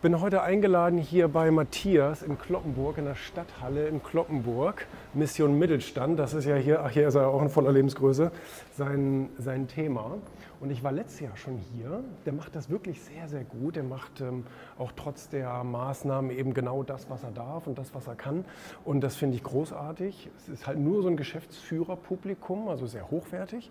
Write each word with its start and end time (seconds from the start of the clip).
Bin 0.00 0.20
heute 0.20 0.42
eingeladen 0.42 0.96
hier 0.96 1.26
bei 1.26 1.50
Matthias 1.50 2.22
in 2.22 2.38
Kloppenburg, 2.38 2.98
in 2.98 3.06
der 3.06 3.16
Stadthalle 3.16 3.88
in 3.88 4.00
Kloppenburg. 4.00 4.86
Mission 5.12 5.58
Mittelstand, 5.58 6.20
das 6.20 6.34
ist 6.34 6.44
ja 6.44 6.54
hier, 6.54 6.84
ach 6.84 6.90
hier 6.90 7.08
ist 7.08 7.16
er 7.16 7.26
auch 7.26 7.42
in 7.42 7.48
voller 7.48 7.72
Lebensgröße, 7.72 8.30
sein, 8.76 9.28
sein 9.38 9.66
Thema. 9.66 10.18
Und 10.60 10.70
ich 10.70 10.82
war 10.82 10.90
letztes 10.90 11.20
Jahr 11.20 11.36
schon 11.36 11.56
hier. 11.56 12.02
Der 12.26 12.32
macht 12.32 12.56
das 12.56 12.68
wirklich 12.68 13.00
sehr, 13.00 13.28
sehr 13.28 13.44
gut. 13.44 13.76
Der 13.76 13.84
macht 13.84 14.20
ähm, 14.20 14.44
auch 14.76 14.90
trotz 14.96 15.28
der 15.28 15.62
Maßnahmen 15.62 16.32
eben 16.32 16.52
genau 16.52 16.82
das, 16.82 17.08
was 17.08 17.22
er 17.22 17.30
darf 17.30 17.68
und 17.68 17.78
das, 17.78 17.94
was 17.94 18.08
er 18.08 18.16
kann. 18.16 18.44
Und 18.84 19.00
das 19.02 19.14
finde 19.14 19.36
ich 19.36 19.44
großartig. 19.44 20.30
Es 20.36 20.48
ist 20.48 20.66
halt 20.66 20.78
nur 20.78 21.02
so 21.02 21.08
ein 21.08 21.16
Geschäftsführerpublikum, 21.16 22.68
also 22.68 22.86
sehr 22.86 23.08
hochwertig. 23.08 23.70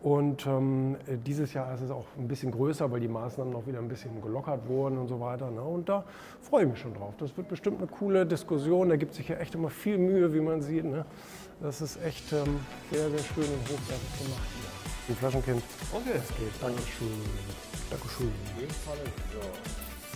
Und 0.00 0.46
ähm, 0.46 0.96
dieses 1.26 1.54
Jahr 1.54 1.74
ist 1.74 1.80
es 1.80 1.90
auch 1.90 2.06
ein 2.16 2.28
bisschen 2.28 2.52
größer, 2.52 2.90
weil 2.92 3.00
die 3.00 3.08
Maßnahmen 3.08 3.52
noch 3.52 3.66
wieder 3.66 3.80
ein 3.80 3.88
bisschen 3.88 4.22
gelockert 4.22 4.68
wurden 4.68 4.96
und 4.98 5.08
so 5.08 5.18
weiter. 5.18 5.50
Ne? 5.50 5.60
Und 5.68 5.88
da 5.88 6.04
freue 6.42 6.64
ich 6.64 6.70
mich 6.70 6.80
schon 6.80 6.94
drauf. 6.94 7.14
Das 7.18 7.36
wird 7.36 7.48
bestimmt 7.48 7.78
eine 7.78 7.86
coole 7.86 8.26
Diskussion. 8.26 8.88
Da 8.88 8.96
gibt 8.96 9.14
sich 9.14 9.28
ja 9.28 9.36
echt 9.36 9.54
immer 9.54 9.70
viel 9.70 9.98
Mühe, 9.98 10.32
wie 10.34 10.40
man 10.40 10.62
sieht. 10.62 10.84
Ne? 10.84 11.04
Das 11.60 11.80
ist 11.80 12.02
echt 12.04 12.32
ähm, 12.32 12.60
sehr, 12.90 13.10
sehr 13.10 13.18
schön 13.18 13.44
und 13.44 13.62
hochwertig 13.62 14.18
gemacht 14.18 14.48
hier. 14.54 15.14
Ein 15.14 15.16
Flaschenkind. 15.16 15.62
Okay. 15.92 16.10
Das 16.14 16.28
geht. 16.28 16.52
Dankeschön. 16.60 17.08
Dankeschön. 17.90 18.32
In 18.56 18.60
dem 18.60 18.70
Fall, 18.70 18.96
so. 19.32 19.40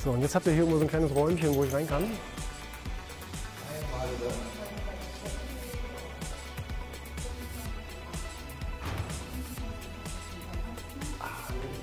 So, 0.05 0.11
und 0.11 0.21
jetzt 0.21 0.35
habt 0.35 0.47
ihr 0.47 0.53
hier 0.53 0.63
irgendwo 0.63 0.79
so 0.79 0.85
ein 0.85 0.89
kleines 0.89 1.15
Räumchen, 1.15 1.55
wo 1.55 1.63
ich 1.63 1.73
rein 1.73 1.87
kann. 1.87 2.03
Einmal 2.03 2.13
da. 4.21 4.27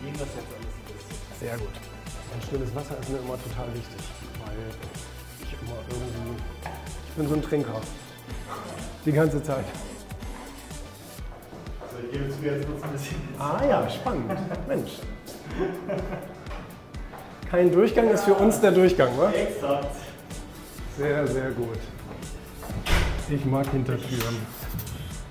Wir 0.02 0.12
gehen 0.12 0.20
das 0.20 0.28
jetzt 0.36 0.48
alles 0.54 0.76
ein 0.76 0.84
bisschen. 0.94 1.40
Sehr 1.40 1.58
gut. 1.58 1.99
Ein 2.34 2.42
stilles 2.48 2.76
Wasser 2.76 2.96
ist 3.00 3.10
mir 3.10 3.18
immer 3.18 3.38
total 3.42 3.68
wichtig, 3.74 4.02
weil 4.46 4.56
ich 5.42 5.54
immer 5.62 5.80
irgendwie. 5.90 6.42
Ich 7.08 7.16
bin 7.16 7.28
so 7.28 7.36
ein 7.36 7.42
Trinker. 7.42 7.82
Die 9.06 9.12
ganze 9.12 9.42
Zeit. 9.42 9.66
So, 11.92 11.98
ich 12.06 12.12
gebe 12.12 12.30
zu, 12.30 12.44
jetzt 12.44 12.68
wird 12.68 12.84
ein 12.84 12.92
bisschen. 12.92 13.18
Ah 13.40 13.62
ja, 13.68 13.90
spannend. 13.90 14.32
Mensch. 14.68 14.92
Kein 17.50 17.72
Durchgang 17.72 18.10
ist 18.12 18.26
für 18.26 18.36
uns 18.36 18.62
der 18.62 18.72
Durchgang, 18.72 19.18
wa? 19.18 19.32
Exakt. 19.32 19.96
Sehr, 20.98 21.26
sehr 21.26 21.52
gut. 21.52 21.80
Ich 23.28 23.46
mag 23.46 23.68
Hintertüren. 23.72 24.38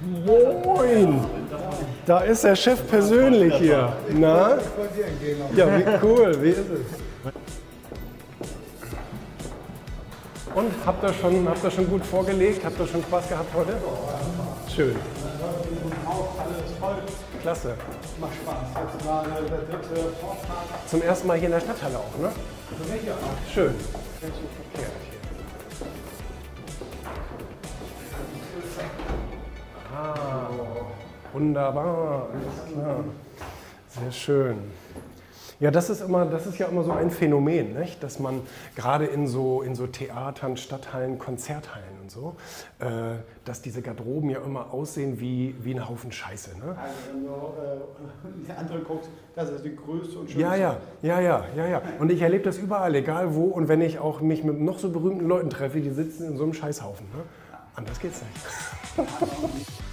Moin! 0.01 1.25
Da 2.07 2.21
ist 2.21 2.45
der 2.45 2.55
Chef 2.55 2.89
persönlich 2.89 3.55
hier. 3.57 3.93
Na? 4.11 4.59
Ja, 5.55 5.67
wie 5.77 5.85
cool. 6.07 6.43
Wie 6.43 6.51
ist 6.51 6.59
es? 6.59 7.33
Und 10.55 10.73
habt 10.87 11.05
ihr 11.05 11.13
schon, 11.15 11.49
habt 11.49 11.65
ihr 11.65 11.71
schon 11.71 11.89
gut 11.89 12.05
vorgelegt? 12.07 12.65
Habt 12.65 12.79
ihr 12.81 12.87
schon 12.87 13.03
Spaß 13.03 13.29
gehabt 13.29 13.55
heute? 13.55 13.75
Schön. 14.75 14.97
Klasse. 17.43 17.75
Macht 18.21 18.33
Spaß. 18.35 18.57
Jetzt 18.75 19.51
der 19.51 19.79
dritte. 19.79 20.13
Zum 20.87 21.03
ersten 21.03 21.27
Mal 21.27 21.39
hier 21.39 21.47
in 21.47 21.53
der 21.53 21.61
Stadthalle 21.61 21.99
auch, 21.99 22.19
ne? 22.21 22.31
Schön. 23.53 23.75
Ganz 24.21 24.35
wunderbar, 31.33 32.29
alles 32.33 32.73
klar. 32.73 33.05
Sehr 33.89 34.13
schön. 34.13 34.57
Ja, 35.61 35.73
das 35.73 35.91
ist, 35.91 36.03
immer, 36.03 36.25
das 36.25 36.47
ist 36.47 36.59
ja 36.59 36.69
immer 36.69 36.85
so 36.85 36.93
ein 36.93 37.11
Phänomen, 37.11 37.75
nicht? 37.75 38.01
dass 38.05 38.21
man 38.21 38.43
gerade 38.77 39.07
in 39.07 39.27
so, 39.27 39.63
in 39.63 39.75
so 39.75 39.89
Theatern, 39.89 40.57
Stadthallen, 40.57 41.19
Konzerthallen 41.19 41.99
und 42.01 42.13
so, 42.13 42.37
äh, 42.79 43.17
dass 43.45 43.61
diese 43.61 43.83
Garderoben 43.83 44.31
ja 44.31 44.39
immer 44.39 44.73
aussehen 44.73 45.19
wie, 45.19 45.57
wie 45.61 45.75
ein 45.75 45.89
Haufen 45.89 46.13
Scheiße. 46.13 46.57
Ne? 46.59 46.77
Also 46.79 46.95
wenn 47.13 47.25
du 47.25 48.53
äh, 48.53 48.53
andere 48.57 48.79
guckst, 48.83 49.11
das 49.35 49.51
ist 49.51 49.65
die 49.65 49.75
größte 49.75 50.21
und 50.21 50.31
schönste. 50.31 50.41
Ja, 50.41 50.55
ja, 50.55 50.77
ja, 51.03 51.21
ja, 51.21 51.45
ja, 51.57 51.67
ja. 51.67 51.83
Und 51.99 52.13
ich 52.13 52.23
erlebe 52.23 52.45
das 52.45 52.59
überall, 52.59 52.95
egal 52.95 53.35
wo. 53.35 53.47
Und 53.47 53.67
wenn 53.67 53.81
ich 53.81 53.99
auch 53.99 54.21
mich 54.21 54.45
mit 54.45 54.61
noch 54.61 54.79
so 54.79 54.91
berühmten 54.91 55.27
Leuten 55.27 55.51
treffe, 55.51 55.81
die 55.81 55.91
sitzen 55.91 56.29
in 56.29 56.37
so 56.37 56.45
einem 56.45 56.55
Scheißhaufen. 56.55 57.07
Ne? 57.07 57.25
Anders 57.75 57.99
geht's 57.99 58.23
nicht. 58.23 59.09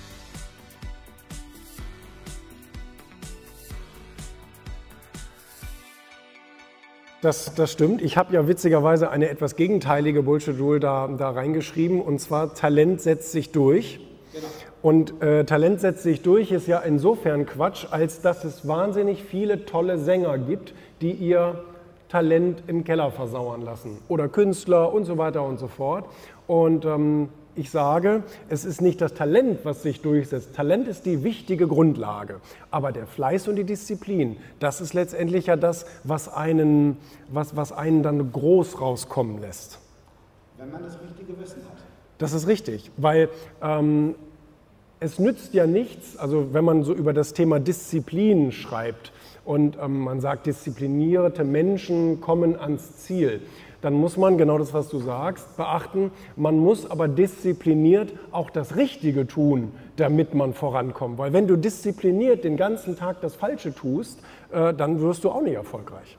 Das, 7.26 7.56
das 7.56 7.72
stimmt. 7.72 8.04
Ich 8.04 8.18
habe 8.18 8.36
ja 8.36 8.48
witzigerweise 8.48 9.10
eine 9.10 9.30
etwas 9.30 9.56
gegenteilige 9.56 10.22
Bullshit-Rule 10.22 10.80
da, 10.80 11.08
da 11.08 11.32
reingeschrieben. 11.32 12.00
Und 12.00 12.20
zwar, 12.22 12.54
Talent 12.54 13.02
setzt 13.02 13.32
sich 13.32 13.52
durch. 13.52 14.00
Und 14.84 15.24
äh, 15.24 15.44
Talent 15.44 15.82
setzt 15.82 16.04
sich 16.04 16.22
durch 16.22 16.52
ist 16.52 16.68
ja 16.68 16.78
insofern 16.78 17.48
Quatsch, 17.48 17.88
als 17.90 18.22
dass 18.22 18.44
es 18.44 18.68
wahnsinnig 18.68 19.24
viele 19.24 19.66
tolle 19.66 19.98
Sänger 19.98 20.38
gibt, 20.38 20.76
die 21.02 21.14
ihr 21.14 21.64
Talent 22.10 22.62
im 22.68 22.84
Keller 22.84 23.10
versauern 23.10 23.64
lassen. 23.64 23.98
Oder 24.08 24.28
Künstler 24.28 24.94
und 24.94 25.06
so 25.06 25.18
weiter 25.18 25.42
und 25.42 25.58
so 25.58 25.68
fort. 25.68 26.06
Und 26.46 26.86
ähm, 26.86 27.30
ich 27.56 27.70
sage, 27.70 28.24
es 28.50 28.66
ist 28.66 28.82
nicht 28.82 29.02
das 29.02 29.14
Talent, 29.14 29.60
was 29.64 29.84
sich 29.84 30.02
durchsetzt. 30.02 30.56
Talent 30.56 30.88
ist 30.88 31.06
die 31.06 31.24
wichtige 31.24 31.68
Grundlage. 31.68 32.42
Aber 32.72 32.92
der 32.92 33.08
Fleiß 33.08 33.48
und 33.48 33.56
die 33.56 33.64
Disziplin, 33.64 34.38
das 34.60 34.82
ist 34.82 34.94
letztendlich 34.94 35.48
ja 35.48 35.56
das, 35.56 35.86
was 36.04 36.28
einen, 36.28 36.98
was, 37.30 37.56
was 37.56 37.72
einen 37.72 38.04
dann 38.04 38.32
groß 38.32 38.82
rauskommen 38.82 39.40
lässt. 39.40 39.80
Wenn 40.58 40.72
man 40.72 40.84
das 40.84 41.00
richtige 41.02 41.40
Wissen 41.40 41.62
hat. 41.64 41.84
Das 42.18 42.34
ist 42.34 42.48
richtig, 42.48 42.92
weil 42.98 43.30
ähm, 43.62 44.16
es 45.00 45.20
nützt 45.20 45.54
ja 45.54 45.68
nichts, 45.68 46.18
also 46.18 46.54
wenn 46.54 46.64
man 46.64 46.84
so 46.84 46.94
über 46.94 47.14
das 47.14 47.34
Thema 47.34 47.60
Disziplin 47.60 48.52
schreibt 48.52 49.12
und 49.44 49.78
ähm, 49.82 50.00
man 50.00 50.22
sagt, 50.22 50.48
disziplinierte 50.48 51.44
Menschen 51.44 52.22
kommen 52.22 52.58
ans 52.58 52.98
Ziel, 52.98 53.42
dann 53.82 53.94
muss 53.94 54.18
man, 54.18 54.38
genau 54.38 54.58
das, 54.58 54.74
was 54.74 54.90
du 54.90 55.00
sagst, 55.00 55.58
beachten, 55.58 56.12
man 56.36 56.58
muss 56.58 56.90
aber 56.90 57.08
diszipliniert 57.08 58.14
auch 58.32 58.50
das 58.50 58.76
Richtige 58.76 59.28
tun, 59.28 59.72
damit 59.98 60.34
man 60.34 60.54
vorankommt. 60.54 61.18
Weil 61.18 61.34
wenn 61.34 61.48
du 61.48 61.56
diszipliniert 61.56 62.44
den 62.44 62.58
ganzen 62.58 62.98
Tag 62.98 63.22
das 63.22 63.36
Falsche 63.36 63.74
tust, 63.74 64.20
äh, 64.52 64.74
dann 64.74 65.02
wirst 65.02 65.24
du 65.24 65.30
auch 65.30 65.42
nicht 65.42 65.56
erfolgreich. 65.56 66.18